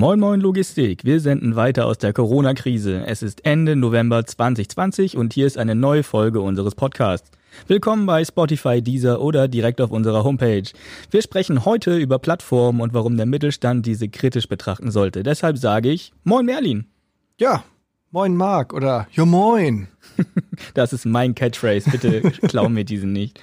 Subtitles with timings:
[0.00, 3.04] Moin Moin Logistik, wir senden weiter aus der Corona-Krise.
[3.06, 7.30] Es ist Ende November 2020 und hier ist eine neue Folge unseres Podcasts.
[7.66, 10.62] Willkommen bei Spotify, Deezer oder direkt auf unserer Homepage.
[11.10, 15.22] Wir sprechen heute über Plattformen und warum der Mittelstand diese kritisch betrachten sollte.
[15.22, 16.86] Deshalb sage ich Moin Merlin.
[17.38, 17.62] Ja,
[18.10, 19.86] Moin Marc oder Jo Moin.
[20.72, 23.38] das ist mein Catchphrase, bitte klau mir diesen nicht.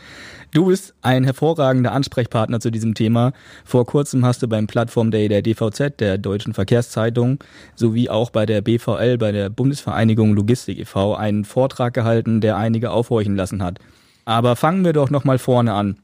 [0.52, 3.34] Du bist ein hervorragender Ansprechpartner zu diesem Thema.
[3.66, 7.40] Vor kurzem hast du beim Plattform Day der DVZ, der Deutschen Verkehrszeitung,
[7.76, 12.92] sowie auch bei der BVL, bei der Bundesvereinigung Logistik e.V., einen Vortrag gehalten, der einige
[12.92, 13.80] aufhorchen lassen hat.
[14.26, 15.98] Aber fangen wir doch nochmal vorne an.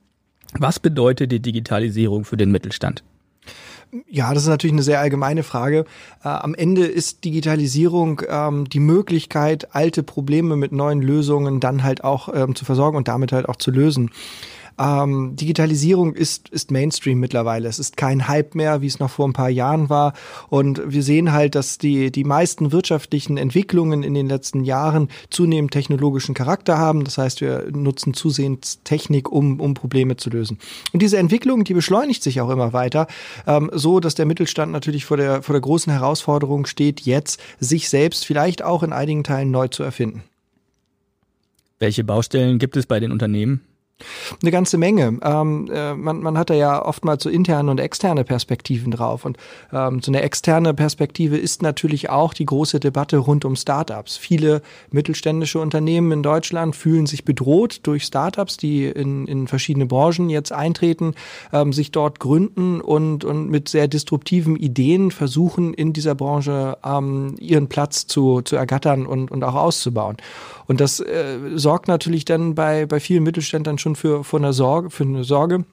[0.59, 3.03] Was bedeutet die Digitalisierung für den Mittelstand?
[4.09, 5.85] Ja, das ist natürlich eine sehr allgemeine Frage.
[6.23, 12.03] Äh, am Ende ist Digitalisierung ähm, die Möglichkeit, alte Probleme mit neuen Lösungen dann halt
[12.03, 14.09] auch ähm, zu versorgen und damit halt auch zu lösen.
[14.79, 17.67] Ähm, Digitalisierung ist, ist Mainstream mittlerweile.
[17.67, 20.13] Es ist kein Hype mehr, wie es noch vor ein paar Jahren war.
[20.49, 25.71] Und wir sehen halt, dass die, die meisten wirtschaftlichen Entwicklungen in den letzten Jahren zunehmend
[25.71, 27.03] technologischen Charakter haben.
[27.03, 30.57] Das heißt, wir nutzen zusehends Technik, um, um Probleme zu lösen.
[30.91, 33.07] Und diese Entwicklung, die beschleunigt sich auch immer weiter,
[33.47, 37.89] ähm, so dass der Mittelstand natürlich vor der, vor der großen Herausforderung steht, jetzt sich
[37.89, 40.23] selbst vielleicht auch in einigen Teilen neu zu erfinden.
[41.79, 43.61] Welche Baustellen gibt es bei den Unternehmen?
[44.41, 45.19] Eine ganze Menge.
[45.23, 49.25] Ähm, äh, man, man hat da ja oftmals so interne und externe Perspektiven drauf.
[49.25, 49.37] Und
[49.71, 54.17] ähm, so eine externe Perspektive ist natürlich auch die große Debatte rund um Startups.
[54.17, 60.29] Viele mittelständische Unternehmen in Deutschland fühlen sich bedroht durch Startups, die in, in verschiedene Branchen
[60.29, 61.15] jetzt eintreten,
[61.51, 67.35] ähm, sich dort gründen und, und mit sehr disruptiven Ideen versuchen, in dieser Branche ähm,
[67.39, 70.17] ihren Platz zu, zu ergattern und, und auch auszubauen.
[70.65, 74.89] Und das äh, sorgt natürlich dann bei, bei vielen Mittelständlern schon für, für eine Sorge,
[74.89, 75.65] für eine Sorge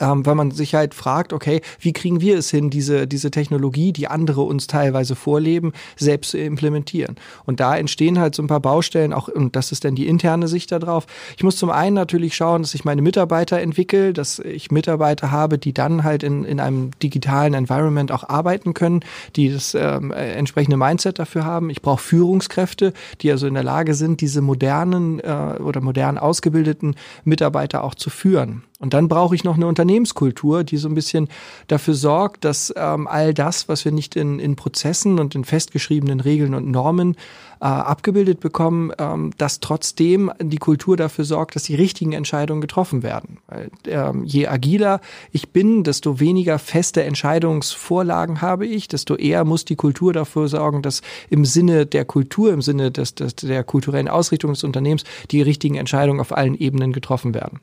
[0.00, 3.92] ähm, weil man sich halt fragt, okay, wie kriegen wir es hin, diese, diese Technologie,
[3.92, 7.16] die andere uns teilweise vorleben, selbst zu implementieren.
[7.44, 10.48] Und da entstehen halt so ein paar Baustellen, auch, und das ist dann die interne
[10.48, 11.06] Sicht darauf.
[11.36, 15.58] Ich muss zum einen natürlich schauen, dass ich meine Mitarbeiter entwickle, dass ich Mitarbeiter habe,
[15.58, 19.00] die dann halt in, in einem digitalen Environment auch arbeiten können,
[19.36, 21.68] die das ähm, äh, entsprechende Mindset dafür haben.
[21.68, 26.96] Ich brauche Führungskräfte, die also in der Lage sind, diese modernen äh, oder modern ausgebildeten
[27.24, 28.62] Mitarbeiter auch zu führen.
[28.84, 31.28] Und dann brauche ich noch eine Unternehmenskultur, die so ein bisschen
[31.68, 36.20] dafür sorgt, dass ähm, all das, was wir nicht in, in Prozessen und in festgeschriebenen
[36.20, 37.16] Regeln und Normen
[37.62, 43.02] äh, abgebildet bekommen, ähm, dass trotzdem die Kultur dafür sorgt, dass die richtigen Entscheidungen getroffen
[43.02, 43.38] werden.
[43.46, 45.00] Weil, ähm, je agiler
[45.32, 50.82] ich bin, desto weniger feste Entscheidungsvorlagen habe ich, desto eher muss die Kultur dafür sorgen,
[50.82, 51.00] dass
[51.30, 55.76] im Sinne der Kultur, im Sinne des, des, der kulturellen Ausrichtung des Unternehmens die richtigen
[55.76, 57.60] Entscheidungen auf allen Ebenen getroffen werden.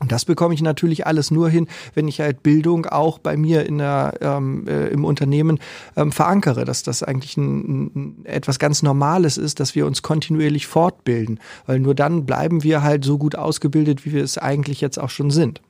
[0.00, 3.64] Und das bekomme ich natürlich alles nur hin, wenn ich halt Bildung auch bei mir
[3.64, 5.60] in der, ähm, äh, im Unternehmen
[5.96, 10.66] ähm, verankere, dass das eigentlich ein, ein, etwas ganz Normales ist, dass wir uns kontinuierlich
[10.66, 14.98] fortbilden, weil nur dann bleiben wir halt so gut ausgebildet, wie wir es eigentlich jetzt
[14.98, 15.60] auch schon sind.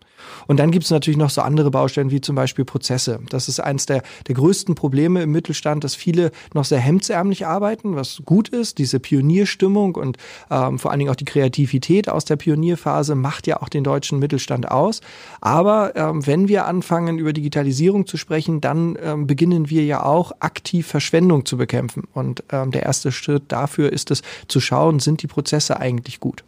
[0.46, 3.20] Und dann gibt es natürlich noch so andere Baustellen wie zum Beispiel Prozesse.
[3.28, 7.96] Das ist eines der, der größten Probleme im Mittelstand, dass viele noch sehr hemdsärmlich arbeiten,
[7.96, 8.78] was gut ist.
[8.78, 10.16] Diese Pionierstimmung und
[10.50, 14.18] ähm, vor allen Dingen auch die Kreativität aus der Pionierphase macht ja auch den deutschen
[14.18, 15.00] Mittelstand aus.
[15.40, 20.32] Aber ähm, wenn wir anfangen, über Digitalisierung zu sprechen, dann ähm, beginnen wir ja auch
[20.40, 22.04] aktiv Verschwendung zu bekämpfen.
[22.12, 26.44] Und ähm, der erste Schritt dafür ist es zu schauen, sind die Prozesse eigentlich gut.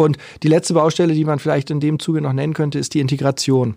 [0.00, 3.00] Und die letzte Baustelle, die man vielleicht in dem Zuge noch nennen könnte, ist die
[3.00, 3.76] Integration.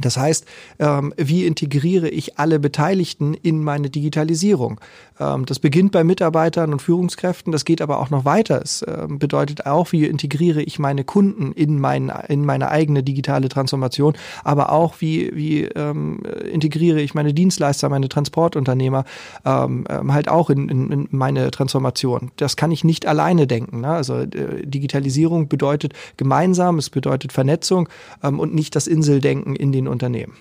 [0.00, 0.46] Das heißt,
[0.78, 4.80] ähm, wie integriere ich alle Beteiligten in meine Digitalisierung?
[5.20, 8.60] Ähm, das beginnt bei Mitarbeitern und Führungskräften, das geht aber auch noch weiter.
[8.62, 13.48] Es ähm, bedeutet auch, wie integriere ich meine Kunden in, mein, in meine eigene digitale
[13.48, 14.14] Transformation,
[14.44, 16.20] aber auch, wie, wie ähm,
[16.50, 19.04] integriere ich meine Dienstleister, meine Transportunternehmer
[19.44, 22.30] ähm, ähm, halt auch in, in, in, meine Transformation.
[22.36, 23.82] Das kann ich nicht alleine denken.
[23.82, 23.88] Ne?
[23.88, 27.88] Also äh, Digitalisierung bedeutet gemeinsam, es bedeutet Vernetzung
[28.22, 30.34] und nicht das Inseldenken in den den Unternehmen.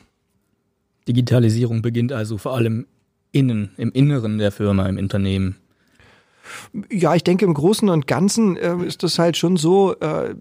[1.08, 2.86] Digitalisierung beginnt also vor allem
[3.32, 5.56] innen, im Inneren der Firma, im Unternehmen.
[6.90, 10.36] Ja, ich denke, im Großen und Ganzen äh, ist das halt schon so, äh,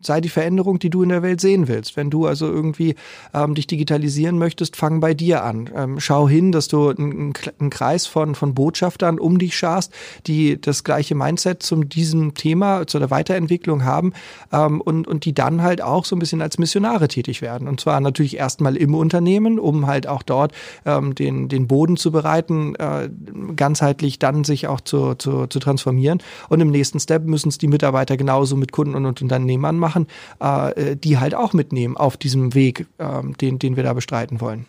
[0.00, 1.96] sei die Veränderung, die du in der Welt sehen willst.
[1.96, 2.94] Wenn du also irgendwie
[3.34, 5.70] ähm, dich digitalisieren möchtest, fang bei dir an.
[5.74, 9.92] Ähm, schau hin, dass du einen, einen Kreis von, von Botschaftern um dich schaust,
[10.26, 14.12] die das gleiche Mindset zu diesem Thema, zu der Weiterentwicklung haben
[14.52, 17.68] ähm, und, und die dann halt auch so ein bisschen als Missionare tätig werden.
[17.68, 20.52] Und zwar natürlich erstmal im Unternehmen, um halt auch dort
[20.86, 23.10] ähm, den, den Boden zu bereiten, äh,
[23.56, 26.22] ganzheitlich dann sich auch zu, zu, zu transformieren.
[26.48, 30.06] Und im nächsten Step müssen es die Mitarbeiter genauso mit Kunden und Unternehmern machen machen,
[30.40, 34.66] äh, die halt auch mitnehmen auf diesem Weg, äh, den, den wir da bestreiten wollen.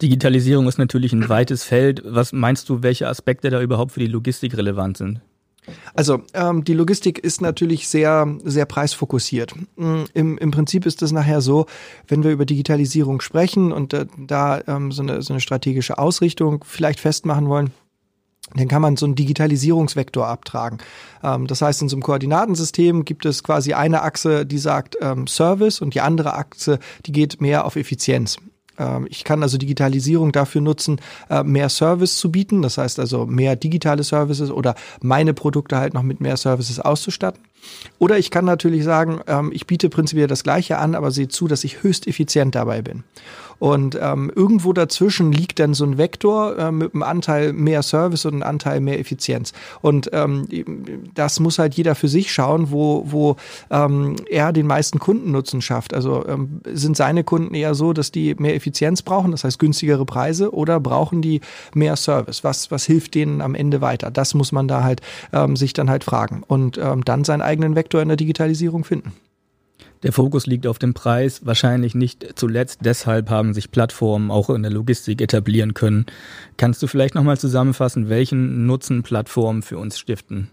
[0.00, 2.02] Digitalisierung ist natürlich ein weites Feld.
[2.04, 5.20] Was meinst du, welche Aspekte da überhaupt für die Logistik relevant sind?
[5.94, 9.54] Also ähm, die Logistik ist natürlich sehr, sehr preisfokussiert.
[9.76, 11.66] Mm, Im, Im Prinzip ist es nachher so,
[12.06, 16.64] wenn wir über Digitalisierung sprechen und äh, da ähm, so, eine, so eine strategische Ausrichtung
[16.66, 17.70] vielleicht festmachen wollen,
[18.54, 20.78] dann kann man so einen Digitalisierungsvektor abtragen.
[21.22, 25.26] Ähm, das heißt, in so einem Koordinatensystem gibt es quasi eine Achse, die sagt ähm,
[25.26, 28.36] Service und die andere Achse, die geht mehr auf Effizienz.
[28.78, 33.26] Ähm, ich kann also Digitalisierung dafür nutzen, äh, mehr Service zu bieten, das heißt also
[33.26, 37.42] mehr digitale Services oder meine Produkte halt noch mit mehr Services auszustatten.
[37.98, 39.22] Oder ich kann natürlich sagen,
[39.52, 43.04] ich biete prinzipiell das Gleiche an, aber sehe zu, dass ich höchst effizient dabei bin.
[43.58, 48.24] Und ähm, irgendwo dazwischen liegt dann so ein Vektor äh, mit einem Anteil mehr Service
[48.24, 49.52] und einem Anteil mehr Effizienz.
[49.80, 50.46] Und ähm,
[51.14, 53.36] das muss halt jeder für sich schauen, wo, wo
[53.70, 55.94] ähm, er den meisten Kundennutzen schafft.
[55.94, 60.04] Also ähm, sind seine Kunden eher so, dass die mehr Effizienz brauchen, das heißt günstigere
[60.04, 61.40] Preise, oder brauchen die
[61.74, 62.44] mehr Service?
[62.44, 64.10] Was, was hilft denen am Ende weiter?
[64.10, 65.00] Das muss man da halt
[65.32, 69.12] ähm, sich dann halt fragen und ähm, dann seinen eigenen Vektor in der Digitalisierung finden.
[70.04, 72.80] Der Fokus liegt auf dem Preis, wahrscheinlich nicht zuletzt.
[72.84, 76.04] Deshalb haben sich Plattformen auch in der Logistik etablieren können.
[76.58, 80.50] Kannst du vielleicht nochmal zusammenfassen, welchen Nutzen Plattformen für uns stiften?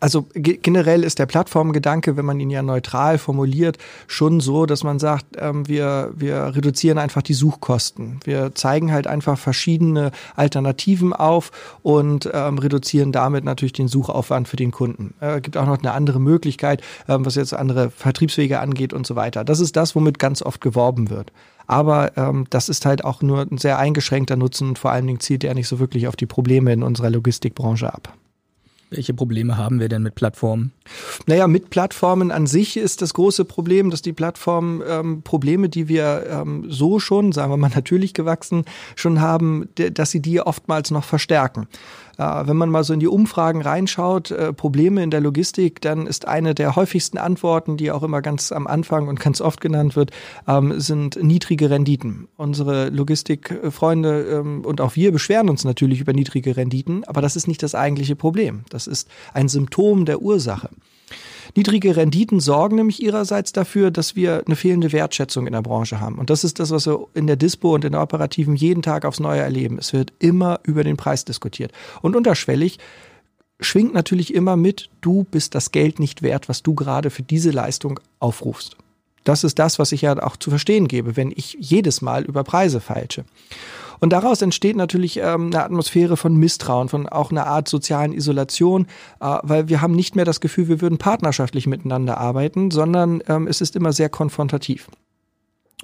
[0.00, 4.98] Also generell ist der Plattformgedanke, wenn man ihn ja neutral formuliert, schon so, dass man
[4.98, 8.18] sagt, ähm, wir, wir reduzieren einfach die Suchkosten.
[8.24, 11.50] Wir zeigen halt einfach verschiedene Alternativen auf
[11.82, 15.14] und ähm, reduzieren damit natürlich den Suchaufwand für den Kunden.
[15.20, 19.06] Es äh, gibt auch noch eine andere Möglichkeit, ähm, was jetzt andere Vertriebswege angeht und
[19.06, 19.44] so weiter.
[19.44, 21.32] Das ist das, womit ganz oft geworben wird.
[21.66, 25.20] Aber ähm, das ist halt auch nur ein sehr eingeschränkter Nutzen und vor allen Dingen
[25.20, 28.12] zielt er nicht so wirklich auf die Probleme in unserer Logistikbranche ab.
[28.90, 30.72] Welche Probleme haben wir denn mit Plattformen?
[31.26, 35.88] Naja, mit Plattformen an sich ist das große Problem, dass die Plattformen ähm, Probleme, die
[35.88, 38.64] wir ähm, so schon, sagen wir mal natürlich gewachsen,
[38.96, 41.68] schon haben, dass sie die oftmals noch verstärken.
[42.18, 46.06] Äh, wenn man mal so in die Umfragen reinschaut, äh, Probleme in der Logistik, dann
[46.06, 49.96] ist eine der häufigsten Antworten, die auch immer ganz am Anfang und ganz oft genannt
[49.96, 50.10] wird,
[50.46, 52.28] ähm, sind niedrige Renditen.
[52.36, 57.46] Unsere Logistikfreunde ähm, und auch wir beschweren uns natürlich über niedrige Renditen, aber das ist
[57.46, 58.64] nicht das eigentliche Problem.
[58.70, 60.70] Das ist ein Symptom der Ursache.
[61.56, 66.16] Niedrige Renditen sorgen nämlich ihrerseits dafür, dass wir eine fehlende Wertschätzung in der Branche haben.
[66.18, 69.04] Und das ist das, was wir in der Dispo und in der Operativen jeden Tag
[69.04, 69.78] aufs Neue erleben.
[69.78, 71.72] Es wird immer über den Preis diskutiert.
[72.02, 72.78] Und unterschwellig
[73.60, 77.50] schwingt natürlich immer mit, du bist das Geld nicht wert, was du gerade für diese
[77.50, 78.76] Leistung aufrufst.
[79.24, 82.44] Das ist das, was ich ja auch zu verstehen gebe, wenn ich jedes Mal über
[82.44, 83.24] Preise feilsche.
[84.00, 88.86] Und daraus entsteht natürlich ähm, eine Atmosphäre von Misstrauen, von auch einer Art sozialen Isolation,
[89.20, 93.46] äh, weil wir haben nicht mehr das Gefühl, wir würden partnerschaftlich miteinander arbeiten, sondern ähm,
[93.46, 94.88] es ist immer sehr konfrontativ.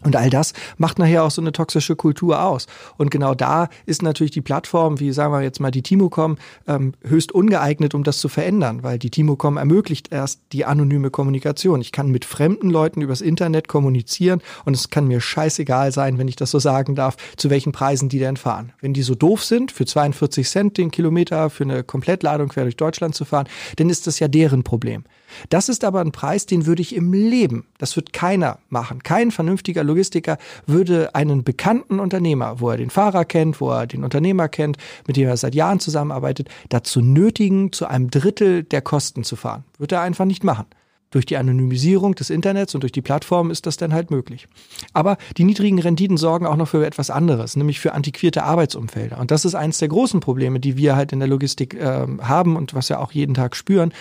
[0.05, 2.67] Und all das macht nachher auch so eine toxische Kultur aus.
[2.99, 6.37] Und genau da ist natürlich die Plattform, wie sagen wir jetzt mal die Timocom,
[6.69, 11.81] ähm, höchst ungeeignet, um das zu verändern, weil die Timocom ermöglicht erst die anonyme Kommunikation.
[11.81, 16.29] Ich kann mit fremden Leuten übers Internet kommunizieren und es kann mir scheißegal sein, wenn
[16.29, 18.73] ich das so sagen darf, zu welchen Preisen die denn fahren.
[18.81, 22.77] Wenn die so doof sind, für 42 Cent den Kilometer für eine Komplettladung quer durch
[22.77, 25.05] Deutschland zu fahren, dann ist das ja deren Problem.
[25.49, 29.03] Das ist aber ein Preis, den würde ich im Leben, das wird keiner machen.
[29.03, 34.05] Kein vernünftiger Logistiker würde einen bekannten Unternehmer, wo er den Fahrer kennt, wo er den
[34.05, 39.25] Unternehmer kennt, mit dem er seit Jahren zusammenarbeitet, dazu nötigen, zu einem Drittel der Kosten
[39.25, 39.65] zu fahren.
[39.79, 40.67] Wird er einfach nicht machen.
[41.15, 44.49] Durch die Anonymisierung des Internets und durch die Plattform ist das dann halt möglich.
[44.95, 49.21] Aber die niedrigen Renditen sorgen auch noch für etwas anderes, nämlich für antiquierte Arbeitsumfelder.
[49.21, 52.57] Und das ist eines der großen Probleme, die wir halt in der Logistik äh, haben
[52.57, 53.93] und was wir auch jeden Tag spüren.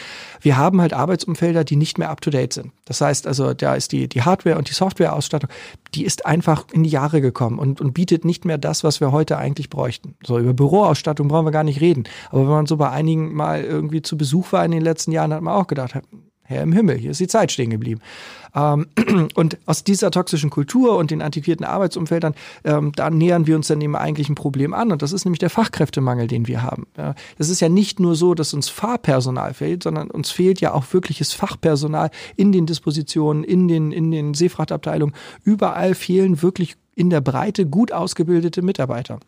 [0.42, 2.72] Wir haben halt Arbeitsumfelder, die nicht mehr up-to-date sind.
[2.86, 5.52] Das heißt also, da ist die, die Hardware- und die Softwareausstattung,
[5.94, 9.12] die ist einfach in die Jahre gekommen und, und bietet nicht mehr das, was wir
[9.12, 10.16] heute eigentlich bräuchten.
[10.26, 12.06] So, über Büroausstattung brauchen wir gar nicht reden.
[12.32, 15.32] Aber wenn man so bei einigen mal irgendwie zu Besuch war in den letzten Jahren,
[15.32, 15.94] hat man auch gedacht,
[16.44, 18.02] Herr im Himmel, hier ist die Zeit stehen geblieben.
[18.56, 18.88] Ähm,
[19.36, 23.80] und aus dieser toxischen Kultur und den antiquierten Arbeitsumfeldern, ähm, da nähern wir uns dann
[23.80, 24.92] dem eigentlichen Problem an.
[24.92, 26.88] Und das ist nämlich der Fachkräftemangel, den wir haben.
[27.38, 30.86] Das ist ja nicht nur so, dass uns Fahrpersonal fehlt, sondern uns fehlt ja auch
[30.92, 35.16] wirkliches Fachpersonal in den Dispositionen, in den, in den Seefrachtabteilungen.
[35.44, 39.20] Überall fehlen wirklich in der Breite gut ausgebildete Mitarbeiter.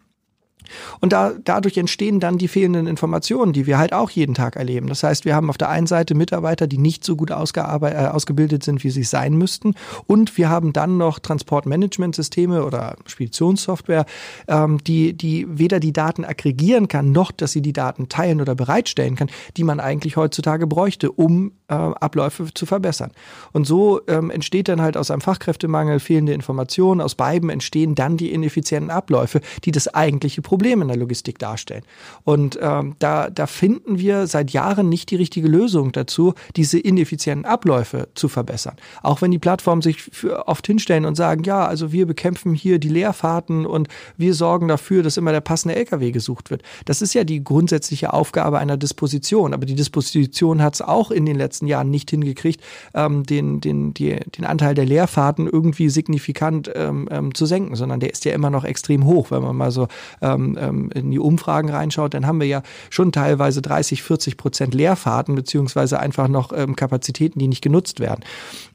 [0.99, 4.87] Und da, dadurch entstehen dann die fehlenden Informationen, die wir halt auch jeden Tag erleben.
[4.87, 8.63] Das heißt, wir haben auf der einen Seite Mitarbeiter, die nicht so gut äh, ausgebildet
[8.63, 9.75] sind, wie sie sein müssten.
[10.07, 14.05] Und wir haben dann noch Transportmanagementsysteme oder Speditionssoftware,
[14.47, 18.55] ähm, die, die weder die Daten aggregieren kann, noch dass sie die Daten teilen oder
[18.55, 23.11] bereitstellen kann, die man eigentlich heutzutage bräuchte, um äh, Abläufe zu verbessern.
[23.51, 27.01] Und so ähm, entsteht dann halt aus einem Fachkräftemangel fehlende Informationen.
[27.01, 31.37] Aus beiden entstehen dann die ineffizienten Abläufe, die das eigentliche Problem Problem in der Logistik
[31.37, 31.83] darstellen.
[32.23, 37.43] Und ähm, da, da finden wir seit Jahren nicht die richtige Lösung dazu, diese ineffizienten
[37.43, 38.77] Abläufe zu verbessern.
[39.03, 40.09] Auch wenn die Plattformen sich
[40.45, 45.03] oft hinstellen und sagen, ja, also wir bekämpfen hier die Leerfahrten und wir sorgen dafür,
[45.03, 46.61] dass immer der passende LKW gesucht wird.
[46.85, 49.53] Das ist ja die grundsätzliche Aufgabe einer Disposition.
[49.53, 52.61] Aber die Disposition hat es auch in den letzten Jahren nicht hingekriegt,
[52.93, 57.99] ähm, den, den, die, den Anteil der Leerfahrten irgendwie signifikant ähm, ähm, zu senken, sondern
[57.99, 59.89] der ist ja immer noch extrem hoch, wenn man mal so
[60.21, 64.73] ähm, ähm, in die Umfragen reinschaut, dann haben wir ja schon teilweise 30, 40 Prozent
[64.73, 68.23] Leerfahrten beziehungsweise einfach noch ähm, Kapazitäten, die nicht genutzt werden.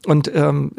[0.06, 0.72] Und ähm,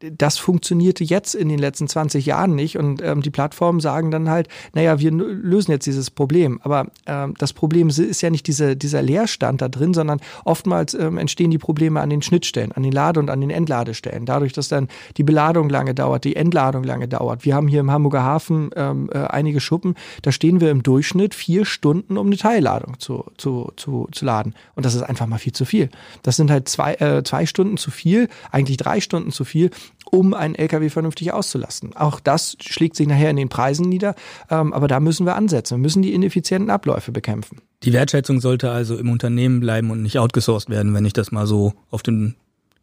[0.00, 2.78] das funktionierte jetzt in den letzten 20 Jahren nicht.
[2.78, 6.60] Und ähm, die Plattformen sagen dann halt, naja, wir lösen jetzt dieses Problem.
[6.62, 11.18] Aber ähm, das Problem ist ja nicht diese, dieser Leerstand da drin, sondern oftmals ähm,
[11.18, 14.24] entstehen die Probleme an den Schnittstellen, an den Lade- und an den Entladestellen.
[14.24, 17.44] Dadurch, dass dann die Beladung lange dauert, die Entladung lange dauert.
[17.44, 21.34] Wir haben hier im Hamburger Hafen ähm, äh, einige Schuppen, da stehen wir im Durchschnitt
[21.34, 24.54] vier Stunden, um eine Teilladung zu, zu, zu, zu laden.
[24.74, 25.90] Und das ist einfach mal viel zu viel.
[26.22, 29.70] Das sind halt zwei, äh, zwei Stunden zu viel, eigentlich drei Stunden zu viel,
[30.10, 31.96] um einen LKW vernünftig auszulasten.
[31.96, 34.14] Auch das schlägt sich nachher in den Preisen nieder,
[34.50, 35.76] ähm, aber da müssen wir ansetzen.
[35.76, 37.58] Wir müssen die ineffizienten Abläufe bekämpfen.
[37.82, 41.46] Die Wertschätzung sollte also im Unternehmen bleiben und nicht outgesourced werden, wenn ich das mal
[41.46, 42.36] so auf den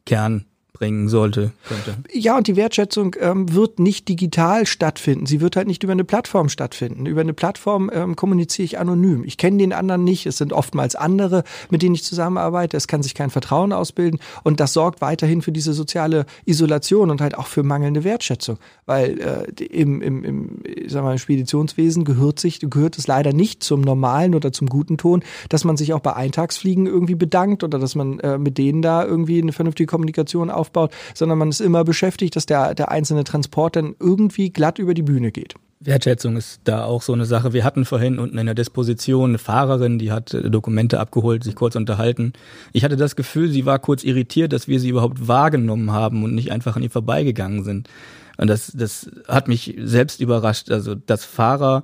[0.05, 0.45] Kern
[0.77, 1.51] bringen sollte.
[1.67, 1.97] Könnte.
[2.11, 5.25] Ja, und die Wertschätzung ähm, wird nicht digital stattfinden.
[5.25, 7.05] Sie wird halt nicht über eine Plattform stattfinden.
[7.05, 9.23] Über eine Plattform ähm, kommuniziere ich anonym.
[9.23, 10.25] Ich kenne den anderen nicht.
[10.25, 12.77] Es sind oftmals andere, mit denen ich zusammenarbeite.
[12.77, 14.19] Es kann sich kein Vertrauen ausbilden.
[14.43, 18.57] Und das sorgt weiterhin für diese soziale Isolation und halt auch für mangelnde Wertschätzung.
[18.85, 23.63] Weil äh, im, im, im, sag mal, im Speditionswesen gehört, sich, gehört es leider nicht
[23.63, 27.79] zum normalen oder zum guten Ton, dass man sich auch bei Eintagsfliegen irgendwie bedankt oder
[27.79, 31.61] dass man äh, mit denen da irgendwie eine vernünftige Kommunikation auf aufbaut, sondern man ist
[31.61, 35.55] immer beschäftigt, dass der, der einzelne Transport dann irgendwie glatt über die Bühne geht.
[35.79, 37.53] Wertschätzung ist da auch so eine Sache.
[37.53, 41.55] Wir hatten vorhin unten in der Disposition eine Fahrerin, die hat äh, Dokumente abgeholt, sich
[41.55, 42.33] kurz unterhalten.
[42.73, 46.33] Ich hatte das Gefühl, sie war kurz irritiert, dass wir sie überhaupt wahrgenommen haben und
[46.33, 47.89] nicht einfach an ihr vorbeigegangen sind.
[48.37, 50.71] Und das, das hat mich selbst überrascht.
[50.71, 51.83] Also, dass Fahrer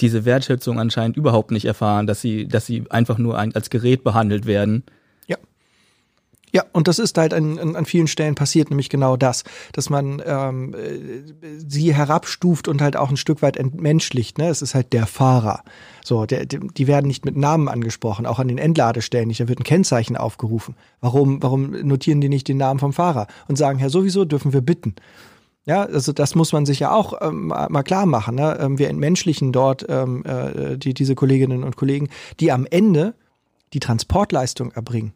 [0.00, 4.04] diese Wertschätzung anscheinend überhaupt nicht erfahren, dass sie, dass sie einfach nur ein, als Gerät
[4.04, 4.84] behandelt werden
[6.54, 9.42] ja, und das ist halt an, an, vielen Stellen passiert, nämlich genau das,
[9.72, 10.74] dass man ähm,
[11.66, 14.36] sie herabstuft und halt auch ein Stück weit entmenschlicht.
[14.36, 14.48] Ne?
[14.48, 15.64] Es ist halt der Fahrer.
[16.04, 19.40] So, der, die werden nicht mit Namen angesprochen, auch an den Endladestellen nicht.
[19.40, 20.76] Da wird ein Kennzeichen aufgerufen.
[21.00, 24.60] Warum, warum notieren die nicht den Namen vom Fahrer und sagen, Herr, sowieso dürfen wir
[24.60, 24.94] bitten?
[25.64, 28.34] Ja, also das muss man sich ja auch ähm, mal klar machen.
[28.34, 28.58] Ne?
[28.60, 33.14] Ähm, wir entmenschlichen dort ähm, äh, die, diese Kolleginnen und Kollegen, die am Ende
[33.72, 35.14] die Transportleistung erbringen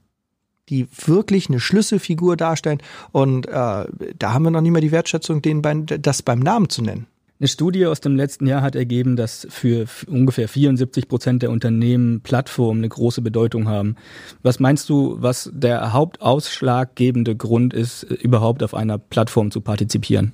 [0.68, 2.82] die wirklich eine Schlüsselfigur darstellen.
[3.12, 6.68] Und äh, da haben wir noch nicht mal die Wertschätzung, denen beim, das beim Namen
[6.68, 7.06] zu nennen.
[7.38, 12.23] Eine Studie aus dem letzten Jahr hat ergeben, dass für ungefähr 74 Prozent der Unternehmen
[12.23, 13.96] Plattformen eine große Bedeutung haben.
[14.42, 20.32] Was meinst du, was der hauptausschlaggebende Grund ist, überhaupt auf einer Plattform zu partizipieren?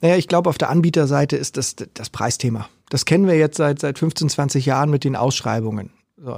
[0.00, 2.68] Naja, ich glaube, auf der Anbieterseite ist das das Preisthema.
[2.90, 5.90] Das kennen wir jetzt seit, seit 15, 20 Jahren mit den Ausschreibungen.
[6.20, 6.36] So,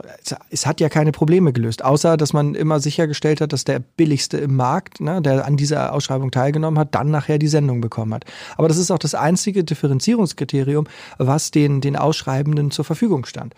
[0.50, 4.36] es hat ja keine Probleme gelöst, außer dass man immer sichergestellt hat, dass der billigste
[4.36, 8.26] im Markt, ne, der an dieser Ausschreibung teilgenommen hat, dann nachher die Sendung bekommen hat.
[8.58, 13.54] Aber das ist auch das einzige Differenzierungskriterium, was den, den Ausschreibenden zur Verfügung stand.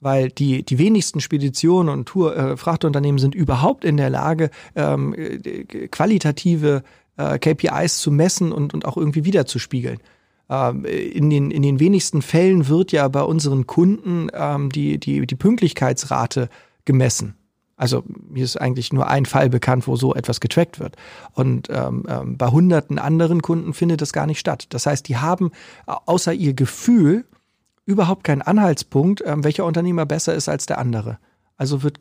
[0.00, 5.14] Weil die, die wenigsten Speditionen und Tour, äh, Frachtunternehmen sind überhaupt in der Lage, ähm,
[5.14, 6.84] äh, qualitative
[7.18, 9.98] äh, KPIs zu messen und, und auch irgendwie wiederzuspiegeln.
[10.48, 15.26] Ähm, in den, in den wenigsten Fällen wird ja bei unseren Kunden ähm, die, die,
[15.26, 16.48] die Pünktlichkeitsrate
[16.84, 17.34] gemessen.
[17.76, 20.96] Also mir ist eigentlich nur ein Fall bekannt, wo so etwas getrackt wird.
[21.32, 24.66] Und ähm, ähm, bei hunderten anderen Kunden findet das gar nicht statt.
[24.70, 25.50] Das heißt, die haben
[25.84, 27.26] außer ihr Gefühl
[27.84, 31.18] überhaupt keinen Anhaltspunkt, ähm, welcher Unternehmer besser ist als der andere.
[31.58, 32.00] Also wird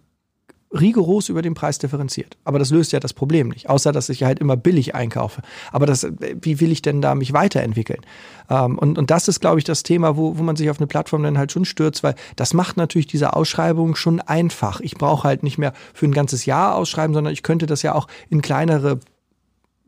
[0.80, 2.38] rigoros über den Preis differenziert.
[2.44, 5.42] Aber das löst ja das Problem nicht, außer dass ich halt immer billig einkaufe.
[5.72, 6.08] Aber das,
[6.42, 8.02] wie will ich denn da mich weiterentwickeln?
[8.50, 10.88] Ähm, und, und das ist, glaube ich, das Thema, wo, wo man sich auf eine
[10.88, 14.80] Plattform dann halt schon stürzt, weil das macht natürlich diese Ausschreibung schon einfach.
[14.82, 17.96] Ich brauche halt nicht mehr für ein ganzes Jahr ausschreiben, sondern ich könnte das ja
[17.96, 19.00] auch in kleinere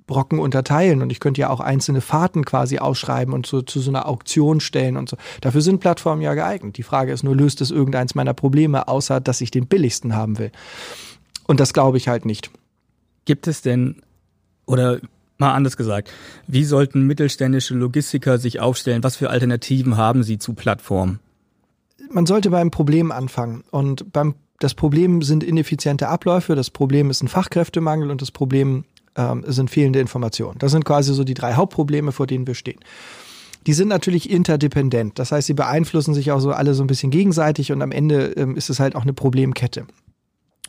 [0.08, 3.92] Brocken unterteilen und ich könnte ja auch einzelne Fahrten quasi ausschreiben und so, zu so
[3.92, 5.18] einer Auktion stellen und so.
[5.42, 6.78] Dafür sind Plattformen ja geeignet.
[6.78, 10.40] Die Frage ist nur, löst es irgendeins meiner Probleme, außer dass ich den billigsten haben
[10.40, 10.52] will?
[11.46, 12.50] Und das glaube ich halt nicht.
[13.26, 14.02] Gibt es denn,
[14.66, 15.00] oder
[15.38, 16.12] mal anders gesagt,
[16.48, 19.04] wie sollten mittelständische Logistiker sich aufstellen?
[19.04, 21.20] Was für Alternativen haben sie zu Plattformen?
[22.10, 23.66] Man sollte beim Problem anfangen.
[23.72, 28.86] Und beim, das Problem sind ineffiziente Abläufe, das Problem ist ein Fachkräftemangel und das Problem
[29.18, 30.58] ähm, sind fehlende Informationen.
[30.60, 32.80] Das sind quasi so die drei Hauptprobleme, vor denen wir stehen.
[33.66, 35.20] Die sind natürlich interdependent.
[35.20, 38.28] Das heißt, sie beeinflussen sich auch so alle so ein bisschen gegenseitig und am Ende
[38.38, 39.86] ähm, ist es halt auch eine Problemkette.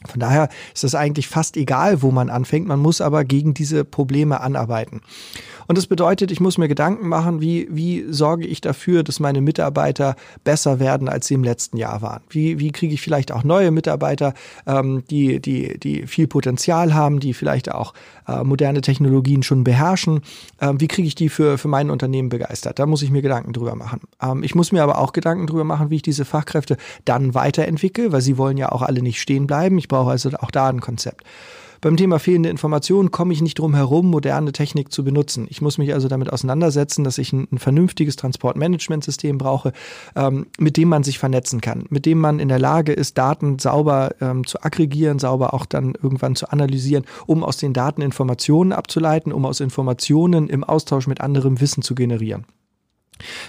[0.06, 2.68] Von daher ist es eigentlich fast egal, wo man anfängt.
[2.68, 5.02] Man muss aber gegen diese Probleme anarbeiten.
[5.68, 9.42] Und das bedeutet, ich muss mir Gedanken machen, wie, wie sorge ich dafür, dass meine
[9.42, 12.22] Mitarbeiter besser werden, als sie im letzten Jahr waren?
[12.30, 14.32] Wie, wie kriege ich vielleicht auch neue Mitarbeiter,
[14.66, 17.92] ähm, die, die, die viel Potenzial haben, die vielleicht auch
[18.26, 20.22] äh, moderne Technologien schon beherrschen?
[20.58, 22.78] Ähm, wie kriege ich die für, für mein Unternehmen begeistert?
[22.78, 24.00] Da muss ich mir Gedanken drüber machen.
[24.22, 28.10] Ähm, ich muss mir aber auch Gedanken drüber machen, wie ich diese Fachkräfte dann weiterentwickle,
[28.10, 29.76] weil sie wollen ja auch alle nicht stehen bleiben.
[29.76, 31.24] Ich brauche also auch da ein Konzept.
[31.80, 35.46] Beim Thema fehlende Informationen komme ich nicht drum herum, moderne Technik zu benutzen.
[35.48, 39.72] Ich muss mich also damit auseinandersetzen, dass ich ein, ein vernünftiges Transportmanagementsystem brauche,
[40.16, 43.60] ähm, mit dem man sich vernetzen kann, mit dem man in der Lage ist, Daten
[43.60, 48.72] sauber ähm, zu aggregieren, sauber auch dann irgendwann zu analysieren, um aus den Daten Informationen
[48.72, 52.44] abzuleiten, um aus Informationen im Austausch mit anderem Wissen zu generieren.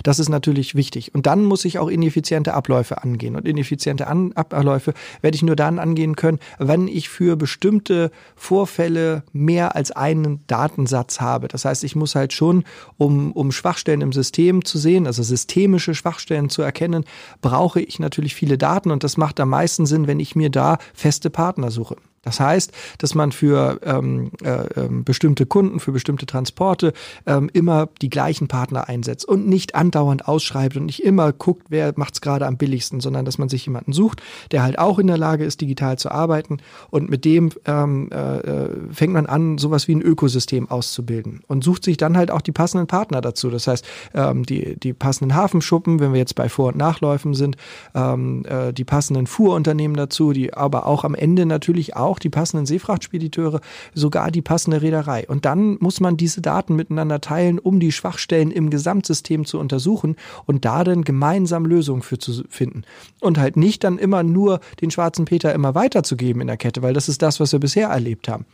[0.03, 1.13] Das ist natürlich wichtig.
[1.13, 3.35] Und dann muss ich auch ineffiziente Abläufe angehen.
[3.35, 9.23] Und ineffiziente An Abläufe werde ich nur dann angehen können, wenn ich für bestimmte Vorfälle
[9.31, 11.47] mehr als einen Datensatz habe.
[11.47, 12.63] Das heißt, ich muss halt schon,
[12.97, 17.05] um, um Schwachstellen im System zu sehen, also systemische Schwachstellen zu erkennen,
[17.41, 18.91] brauche ich natürlich viele Daten.
[18.91, 21.95] Und das macht am meisten Sinn, wenn ich mir da feste Partner suche.
[22.23, 26.93] Das heißt, dass man für ähm, äh, ähm, bestimmte Kunden, für bestimmte Transporte
[27.25, 31.93] ähm, immer die gleichen Partner einsetzt und nicht andauernd ausschreibt und nicht immer guckt, wer
[31.95, 34.21] macht es gerade am billigsten, sondern dass man sich jemanden sucht,
[34.51, 36.57] der halt auch in der Lage ist, digital zu arbeiten
[36.89, 41.63] und mit dem ähm, äh, äh, fängt man an, sowas wie ein Ökosystem auszubilden und
[41.63, 43.49] sucht sich dann halt auch die passenden Partner dazu.
[43.49, 47.57] Das heißt, ähm, die, die passenden Hafenschuppen, wenn wir jetzt bei Vor- und Nachläufen sind,
[47.95, 52.29] ähm, äh, die passenden Fuhrunternehmen dazu, die aber auch am Ende natürlich auch auch die
[52.29, 53.61] passenden Seefrachtspediteure,
[53.93, 55.25] sogar die passende Reederei.
[55.27, 60.15] Und dann muss man diese Daten miteinander teilen, um die Schwachstellen im Gesamtsystem zu untersuchen
[60.45, 62.83] und da dann gemeinsam Lösungen für zu finden.
[63.21, 66.93] Und halt nicht dann immer nur den schwarzen Peter immer weiterzugeben in der Kette, weil
[66.93, 68.45] das ist das, was wir bisher erlebt haben.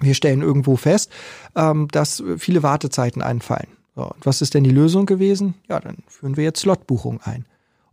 [0.00, 1.10] Wir stellen irgendwo fest,
[1.56, 3.68] ähm, dass viele Wartezeiten einfallen.
[3.94, 5.54] Und was ist denn die Lösung gewesen?
[5.68, 7.44] Ja, dann führen wir jetzt Slotbuchung ein.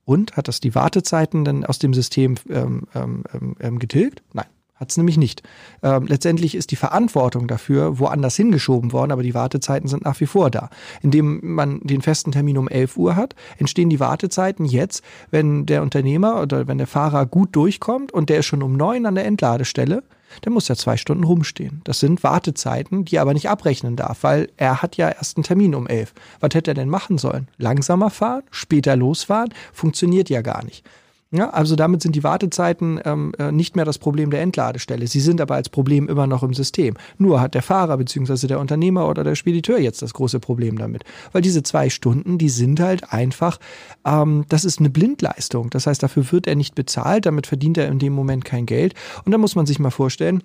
[0.06, 3.24] Und hat das die Wartezeiten dann aus dem System ähm, ähm,
[3.60, 4.24] ähm, getilgt?
[4.32, 4.46] Nein.
[4.80, 5.42] Hat es nämlich nicht.
[5.82, 10.28] Ähm, letztendlich ist die Verantwortung dafür woanders hingeschoben worden, aber die Wartezeiten sind nach wie
[10.28, 10.70] vor da.
[11.02, 15.82] Indem man den festen Termin um 11 Uhr hat, entstehen die Wartezeiten jetzt, wenn der
[15.82, 19.26] Unternehmer oder wenn der Fahrer gut durchkommt und der ist schon um 9 an der
[19.26, 20.04] Entladestelle,
[20.42, 21.82] dann muss er zwei Stunden rumstehen.
[21.84, 25.44] Das sind Wartezeiten, die er aber nicht abrechnen darf, weil er hat ja erst einen
[25.44, 26.14] Termin um 11.
[26.40, 27.48] Was hätte er denn machen sollen?
[27.58, 28.44] Langsamer fahren?
[28.52, 29.54] Später losfahren?
[29.74, 30.86] Funktioniert ja gar nicht.
[31.32, 35.08] Ja, also damit sind die Wartezeiten ähm, äh, nicht mehr das Problem der Entladestelle.
[35.08, 36.96] Sie sind aber als Problem immer noch im System.
[37.18, 38.48] Nur hat der Fahrer bzw.
[38.48, 41.04] der Unternehmer oder der Spediteur jetzt das große Problem damit.
[41.34, 43.60] Weil diese zwei Stunden, die sind halt einfach,
[44.06, 45.70] ähm, das ist eine Blindleistung.
[45.70, 48.94] Das heißt, dafür wird er nicht bezahlt, damit verdient er in dem Moment kein Geld.
[49.26, 50.44] Und da muss man sich mal vorstellen,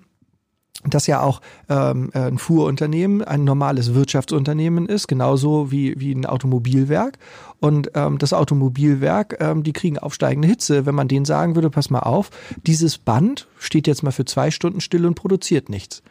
[0.85, 6.27] dass ja auch ähm, äh, ein Fuhrunternehmen ein normales Wirtschaftsunternehmen ist, genauso wie, wie ein
[6.27, 7.19] Automobilwerk.
[7.61, 11.91] Und ähm, das Automobilwerk, ähm, die kriegen aufsteigende Hitze, wenn man denen sagen würde, pass
[11.91, 12.31] mal auf,
[12.67, 16.03] dieses Band steht jetzt mal für zwei Stunden still und produziert nichts